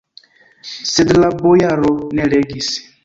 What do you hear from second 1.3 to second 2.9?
bojaro ne legis.